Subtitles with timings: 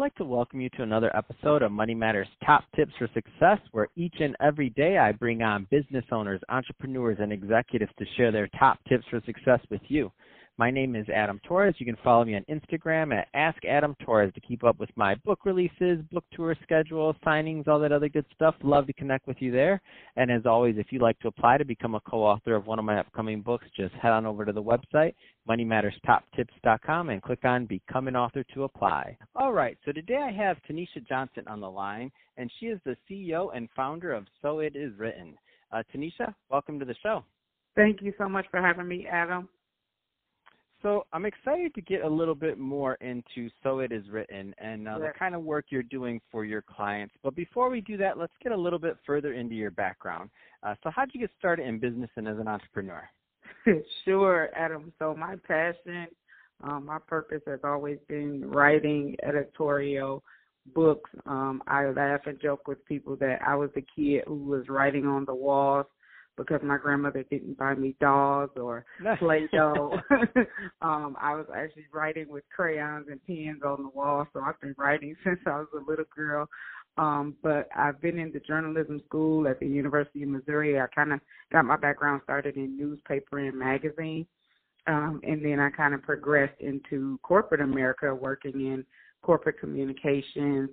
[0.00, 3.88] like to welcome you to another episode of Money Matters Top Tips for Success, where
[3.96, 8.48] each and every day I bring on business owners, entrepreneurs, and executives to share their
[8.58, 10.10] top tips for success with you.
[10.58, 11.74] My name is Adam Torres.
[11.78, 15.14] You can follow me on Instagram at Ask Adam Torres to keep up with my
[15.24, 18.54] book releases, book tour schedule, signings, all that other good stuff.
[18.62, 19.80] Love to connect with you there.
[20.16, 22.84] And as always, if you'd like to apply to become a co-author of one of
[22.84, 25.14] my upcoming books, just head on over to the website,
[25.48, 29.16] moneymatterstoptips.com, and click on Become an Author to apply.
[29.34, 32.96] All right, so today I have Tanisha Johnson on the line, and she is the
[33.10, 35.38] CEO and founder of So It Is Written.
[35.72, 37.24] Uh, Tanisha, welcome to the show.
[37.76, 39.48] Thank you so much for having me, Adam.
[40.82, 44.88] So I'm excited to get a little bit more into So It Is Written and
[44.88, 47.14] uh, the kind of work you're doing for your clients.
[47.22, 50.30] But before we do that, let's get a little bit further into your background.
[50.62, 53.08] Uh, so how did you get started in business and as an entrepreneur?
[54.04, 54.92] sure, Adam.
[54.98, 56.06] So my passion,
[56.62, 60.22] um, my purpose has always been writing editorial
[60.74, 61.10] books.
[61.26, 65.06] Um, I laugh and joke with people that I was the kid who was writing
[65.06, 65.86] on the walls
[66.40, 68.84] because my grandmother didn't buy me dolls or
[69.18, 70.00] Play-Doh.
[70.82, 74.74] um, I was actually writing with crayons and pens on the wall, so I've been
[74.78, 76.48] writing since I was a little girl.
[76.98, 80.80] Um, but I've been in the journalism school at the University of Missouri.
[80.80, 81.20] I kind of
[81.52, 84.26] got my background started in newspaper and magazine.
[84.86, 88.84] Um, and then I kind of progressed into corporate America, working in
[89.22, 90.70] corporate communications,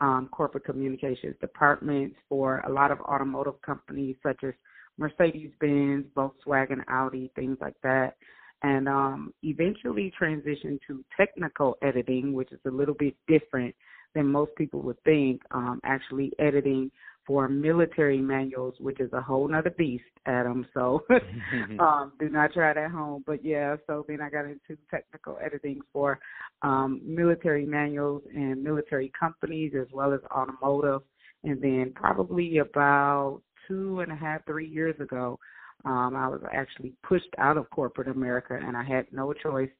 [0.00, 4.54] um, corporate communications departments for a lot of automotive companies such as
[4.98, 8.14] Mercedes Benz, Volkswagen, Audi, things like that.
[8.62, 13.74] And um, eventually transitioned to technical editing, which is a little bit different
[14.14, 15.40] than most people would think.
[15.52, 16.90] Um, actually, editing
[17.26, 20.66] for military manuals, which is a whole nother beast, Adam.
[20.74, 21.04] So
[21.78, 23.22] um, do not try that at home.
[23.26, 26.18] But yeah, so then I got into technical editing for
[26.62, 31.02] um, military manuals and military companies as well as automotive.
[31.44, 35.38] And then probably about two and a half, three years ago,
[35.84, 39.70] um, I was actually pushed out of corporate America and I had no choice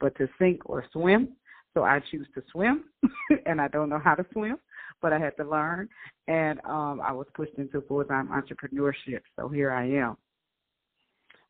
[0.00, 1.28] but to sink or swim.
[1.72, 2.84] So I choose to swim
[3.46, 4.56] and I don't know how to swim,
[5.00, 5.88] but I had to learn
[6.26, 9.20] and um I was pushed into full time entrepreneurship.
[9.38, 10.16] So here I am.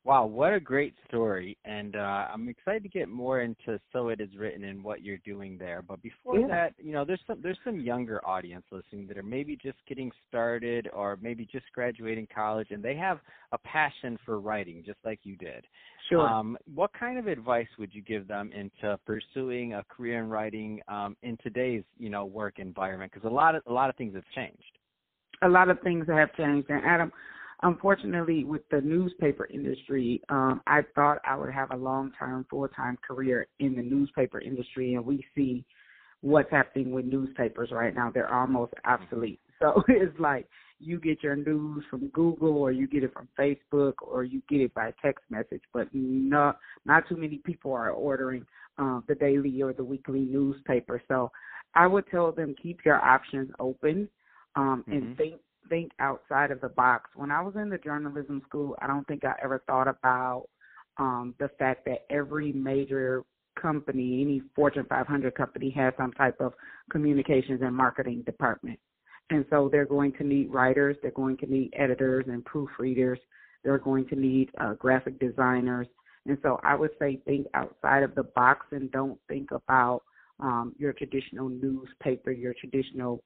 [0.07, 1.59] Wow, what a great story.
[1.65, 5.19] And uh, I'm excited to get more into So It Is Written and what you're
[5.25, 5.83] doing there.
[5.83, 6.47] But before yeah.
[6.47, 10.13] that, you know, there's some there's some younger audience listening that are maybe just getting
[10.29, 13.19] started or maybe just graduating college and they have
[13.51, 15.65] a passion for writing just like you did.
[16.09, 16.21] Sure.
[16.21, 20.81] Um, what kind of advice would you give them into pursuing a career in writing
[20.87, 23.11] um, in today's, you know, work environment?
[23.13, 24.63] Because a lot of a lot of things have changed.
[25.43, 26.71] A lot of things have changed.
[26.71, 27.11] And Adam,
[27.63, 32.69] unfortunately, with the newspaper industry, um, I thought I would have a long term, full
[32.69, 35.65] time career in the newspaper industry, and we see
[36.21, 38.11] what's happening with newspapers right now.
[38.13, 39.41] They're almost obsolete.
[39.59, 40.47] So it's like
[40.81, 44.61] you get your news from Google or you get it from Facebook or you get
[44.61, 48.45] it by text message, but not not too many people are ordering
[48.79, 51.01] uh, the daily or the weekly newspaper.
[51.09, 51.31] So
[51.75, 54.11] I would tell them keep your options open
[54.57, 54.93] um, mm-hmm.
[54.93, 57.11] and think think outside of the box.
[57.15, 60.49] When I was in the journalism school, I don't think I ever thought about
[60.99, 63.25] um, the fact that every major
[63.61, 66.53] company, any Fortune 500 company, has some type of
[66.91, 68.79] communications and marketing department.
[69.31, 73.19] And so they're going to need writers, they're going to need editors and proofreaders,
[73.65, 75.89] they're going to need uh, graphic designers.
[76.27, 80.03] And so I would say think outside of the box and don't think about
[80.41, 83.23] um, your traditional newspaper, your traditional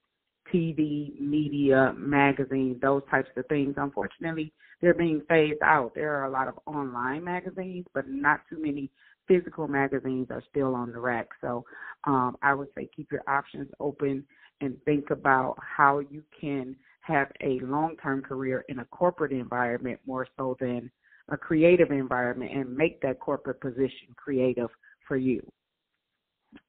[0.52, 3.74] TV, media, magazine, those types of things.
[3.76, 5.94] Unfortunately, they're being phased out.
[5.94, 8.90] There are a lot of online magazines, but not too many
[9.28, 11.28] physical magazines are still on the rack.
[11.40, 11.64] So
[12.04, 14.24] um, I would say keep your options open
[14.60, 20.00] and think about how you can have a long term career in a corporate environment
[20.06, 20.90] more so than
[21.28, 24.68] a creative environment and make that corporate position creative
[25.06, 25.40] for you.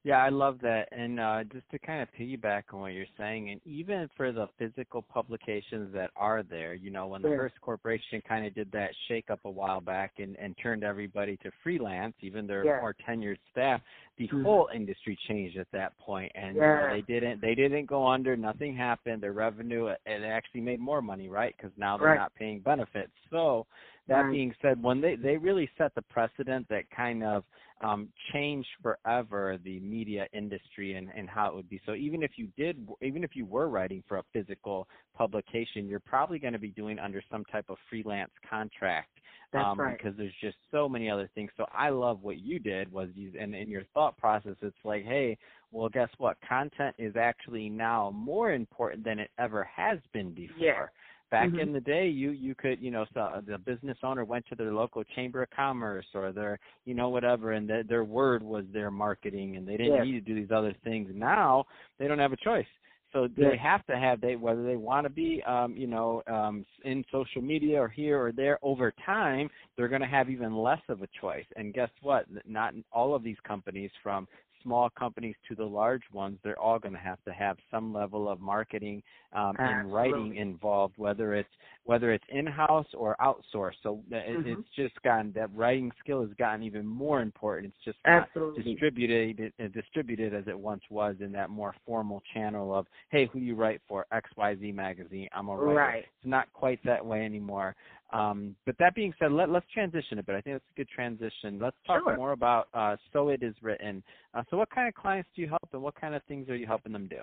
[0.04, 0.88] Yeah, I love that.
[0.90, 4.48] And uh, just to kind of piggyback on what you're saying, and even for the
[4.58, 8.90] physical publications that are there, you know, when the first Corporation kind of did that
[9.06, 12.80] shake up a while back and, and turned everybody to freelance, even their yeah.
[12.80, 13.80] more tenured staff,
[14.18, 14.42] the mm-hmm.
[14.42, 16.32] whole industry changed at that point.
[16.34, 16.62] And yeah.
[16.62, 19.22] you know, they didn't they didn't go under, nothing happened.
[19.22, 21.54] Their revenue it actually made more money, right?
[21.56, 22.18] Because now they're right.
[22.18, 23.12] not paying benefits.
[23.30, 23.66] So
[24.08, 24.32] that right.
[24.32, 27.44] being said, when they they really set the precedent that kind of
[27.82, 31.80] um, changed forever the media industry and, and how it would be.
[31.84, 36.00] So even if you did, even if you were writing for a physical publication, you're
[36.00, 39.10] probably going to be doing under some type of freelance contract
[39.52, 39.98] That's um, right.
[39.98, 41.50] Because there's just so many other things.
[41.56, 45.04] So I love what you did was you, and in your thought process, it's like,
[45.04, 45.36] hey,
[45.70, 46.36] well, guess what?
[46.48, 50.56] Content is actually now more important than it ever has been before.
[50.58, 50.86] Yeah.
[51.32, 51.60] Back mm-hmm.
[51.60, 54.70] in the day, you you could you know so the business owner went to their
[54.74, 58.90] local chamber of commerce or their you know whatever, and the, their word was their
[58.90, 60.04] marketing, and they didn't yes.
[60.04, 61.10] need to do these other things.
[61.14, 61.64] Now
[61.98, 62.66] they don't have a choice.
[63.14, 66.66] So they have to have they whether they want to be um, you know um,
[66.84, 70.80] in social media or here or there over time they're going to have even less
[70.90, 71.46] of a choice.
[71.56, 72.26] And guess what?
[72.46, 74.28] Not all of these companies from
[74.62, 78.28] small companies to the large ones, they're all going to have to have some level
[78.28, 81.48] of marketing um, and writing involved, whether it's
[81.84, 83.72] whether it's in-house or outsourced.
[83.82, 84.48] So mm-hmm.
[84.48, 87.72] it's just gotten that writing skill has gotten even more important.
[87.74, 88.62] It's just Absolutely.
[88.62, 93.28] not distributed uh, distributed as it once was in that more formal channel of hey,
[93.32, 94.06] who you write for?
[94.12, 95.28] X Y Z magazine.
[95.34, 95.74] I'm a writer.
[95.74, 95.98] Right.
[95.98, 97.74] It's not quite that way anymore.
[98.12, 100.34] Um, but that being said, let, us transition a bit.
[100.34, 101.58] I think that's a good transition.
[101.60, 102.16] Let's talk sure.
[102.16, 104.02] more about uh, So It Is Written.
[104.34, 106.56] Uh, so, what kind of clients do you help, and what kind of things are
[106.56, 107.20] you helping them do?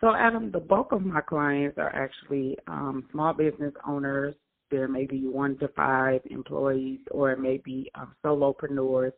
[0.00, 4.34] So, Adam, the bulk of my clients are actually um, small business owners.
[4.70, 9.12] There may be one to five employees, or it may be um, solopreneurs,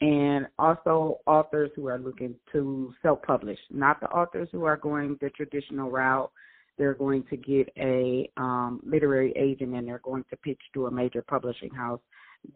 [0.00, 3.58] and also authors who are looking to self-publish.
[3.70, 6.30] Not the authors who are going the traditional route
[6.78, 10.90] they're going to get a um, literary agent and they're going to pitch to a
[10.90, 12.00] major publishing house.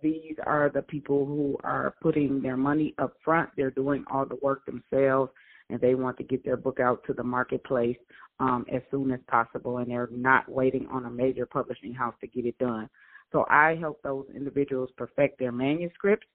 [0.03, 3.51] These are the people who are putting their money up front.
[3.57, 5.31] They're doing all the work themselves
[5.69, 7.97] and they want to get their book out to the marketplace
[8.41, 12.27] um, as soon as possible and they're not waiting on a major publishing house to
[12.27, 12.89] get it done.
[13.33, 16.27] So I help those individuals perfect their manuscripts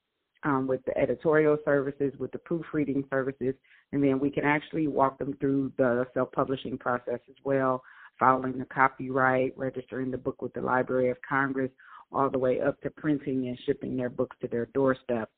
[0.45, 3.55] um, with the editorial services, with the proofreading services,
[3.91, 7.83] and then we can actually walk them through the self-publishing process as well,
[8.19, 11.71] filing the copyright, registering the book with the Library of Congress,
[12.11, 15.29] all the way up to printing and shipping their books to their doorstep.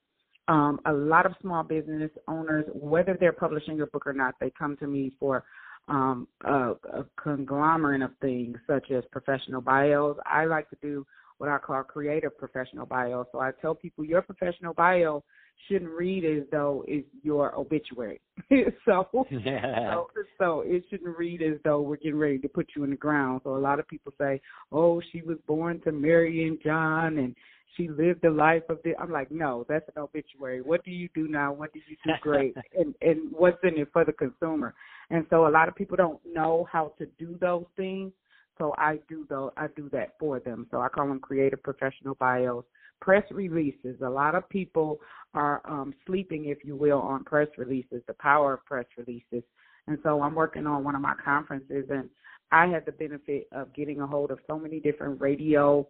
[0.50, 4.52] Um, a lot of small business owners, whether they're publishing a book or not, they
[4.58, 5.44] come to me for
[5.90, 10.18] um, a, a conglomerate of things such as professional bios.
[10.26, 11.06] I like to do
[11.38, 13.26] what I call creative professional bio.
[13.32, 15.24] So I tell people your professional bio
[15.68, 18.22] shouldn't read as though it's your obituary.
[18.86, 19.94] so, yeah.
[19.94, 20.08] so
[20.38, 23.42] so it shouldn't read as though we're getting ready to put you in the ground.
[23.44, 24.42] So a lot of people say,
[24.72, 27.36] "Oh, she was born to Mary and John and
[27.76, 30.62] she lived the life of the." I'm like, "No, that's an obituary.
[30.62, 31.54] What do you do now?
[31.54, 32.56] What did you do great?
[32.78, 34.74] and and what's in it for the consumer?"
[35.10, 38.12] And so a lot of people don't know how to do those things.
[38.58, 40.68] So I do though I do that for them.
[40.72, 42.66] So I call them creative professional bios.
[43.00, 44.02] Press releases.
[44.02, 45.00] A lot of people
[45.34, 48.02] are um, sleeping, if you will, on press releases.
[48.08, 49.44] The power of press releases.
[49.88, 52.10] And so I'm working on one of my conferences, and
[52.52, 55.88] I had the benefit of getting a hold of so many different radio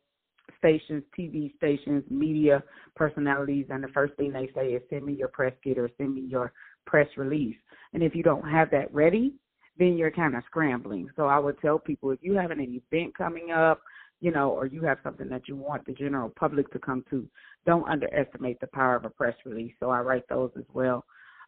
[0.57, 2.63] stations, TV stations, media
[2.95, 6.15] personalities, and the first thing they say is send me your press kit or send
[6.15, 6.53] me your
[6.85, 7.57] press release.
[7.93, 9.33] And if you don't have that ready,
[9.77, 11.09] then you're kind of scrambling.
[11.15, 13.81] So I would tell people if you have an event coming up,
[14.19, 17.27] you know, or you have something that you want the general public to come to,
[17.65, 19.73] don't underestimate the power of a press release.
[19.79, 21.05] So I write those as well.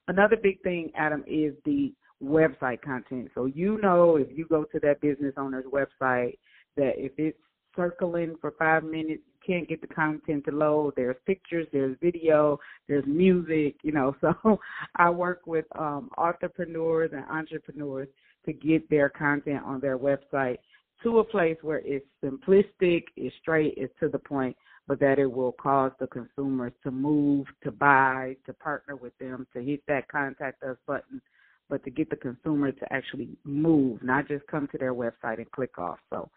[0.07, 1.93] Another big thing, Adam, is the
[2.23, 3.29] website content.
[3.33, 6.37] So you know if you go to that business owner's website
[6.75, 7.37] that if it's
[7.75, 10.93] circling for five minutes, can't get the content to load.
[10.95, 14.15] There's pictures, there's video, there's music, you know.
[14.43, 14.59] So
[14.95, 18.07] I work with um entrepreneurs and entrepreneurs
[18.45, 20.57] to get their content on their website
[21.03, 24.55] to a place where it's simplistic, it's straight, it's to the point,
[24.87, 29.47] but that it will cause the consumers to move, to buy, to partner with them,
[29.53, 31.21] to hit that contact us button,
[31.69, 35.51] but to get the consumer to actually move, not just come to their website and
[35.51, 35.99] click off.
[36.09, 36.29] So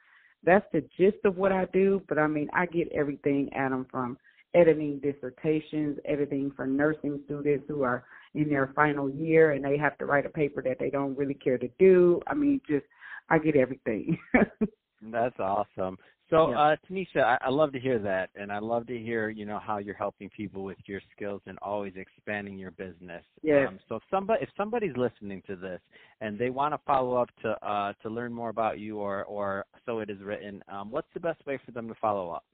[0.44, 2.02] that's the gist of what I do.
[2.08, 4.18] But I mean, I get everything, Adam, from
[4.54, 9.96] editing dissertations, editing for nursing students who are in their final year and they have
[9.98, 12.20] to write a paper that they don't really care to do.
[12.26, 12.84] I mean, just
[13.30, 14.18] I get everything.
[15.02, 15.98] That's awesome.
[16.32, 16.58] So, yeah.
[16.58, 19.58] uh, Tanisha, I, I love to hear that, and I love to hear, you know,
[19.58, 23.22] how you're helping people with your skills and always expanding your business.
[23.42, 23.66] Yeah.
[23.68, 25.82] Um, so, if somebody, if somebody's listening to this
[26.22, 29.66] and they want to follow up to uh, to learn more about you, or or
[29.84, 32.44] so it is written, um, what's the best way for them to follow up?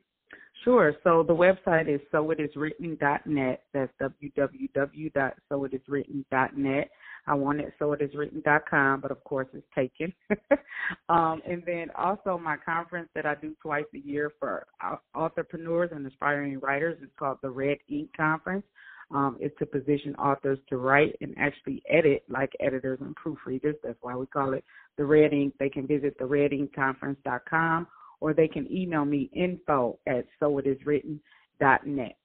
[0.64, 0.92] Sure.
[1.04, 3.62] So the website is soitiswritten.net.
[3.72, 6.90] That's www.soitiswritten.net.
[7.28, 10.12] I wanted soitiswritten.com, but of course it's taken.
[11.10, 14.66] um, and then also my conference that I do twice a year for
[15.14, 18.64] entrepreneurs and aspiring writers is called the Red Ink Conference.
[19.10, 23.74] Um, it's to position authors to write and actually edit like editors and proofreaders.
[23.82, 24.64] That's why we call it
[24.96, 25.54] the Red Ink.
[25.58, 27.86] They can visit the red ink redinkconference.com
[28.20, 32.16] or they can email me info at soitiswritten.net.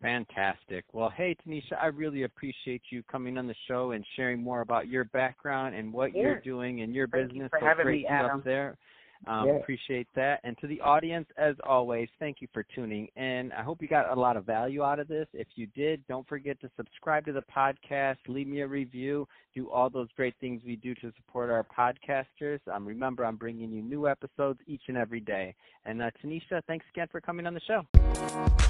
[0.00, 0.84] Fantastic.
[0.92, 4.88] Well, hey, Tanisha, I really appreciate you coming on the show and sharing more about
[4.88, 6.22] your background and what yeah.
[6.22, 7.44] you're doing in your Thank business.
[7.44, 8.42] You for so having me, Adam.
[8.44, 8.78] there.
[9.26, 9.56] Um, yeah.
[9.56, 10.40] Appreciate that.
[10.44, 13.52] And to the audience, as always, thank you for tuning in.
[13.52, 15.26] I hope you got a lot of value out of this.
[15.34, 19.68] If you did, don't forget to subscribe to the podcast, leave me a review, do
[19.70, 22.60] all those great things we do to support our podcasters.
[22.72, 25.54] Um, remember, I'm bringing you new episodes each and every day.
[25.84, 28.69] And uh, Tanisha, thanks again for coming on the show.